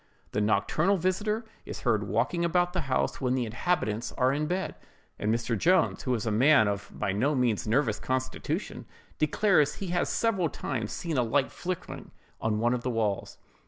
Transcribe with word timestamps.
The 0.31 0.41
nocturnal 0.41 0.97
visiter 0.97 1.45
is 1.63 1.81
heard 1.81 2.05
walking 2.07 2.43
about 2.43 2.73
the 2.73 2.81
house 2.89 3.21
when 3.21 3.35
the 3.35 3.45
inhabitants 3.45 4.11
are 4.13 4.33
in 4.33 4.47
bed; 4.47 4.73
and 5.19 5.31
Mr. 5.31 5.55
Jones, 5.55 6.01
who 6.01 6.15
is 6.15 6.25
a 6.25 6.31
man 6.31 6.67
of 6.67 6.89
by 6.91 7.11
no 7.11 7.35
means 7.35 7.67
nervous 7.67 7.99
constitution, 7.99 8.87
declares 9.19 9.75
he 9.75 9.89
has 9.89 10.09
several 10.09 10.49
times 10.49 10.91
seen 10.91 11.19
a 11.19 11.21
light 11.21 11.51
flickering 11.51 12.09
on 12.39 12.57
one 12.57 12.73
of 12.73 12.81
the 12.81 12.89
walls. 12.89 13.37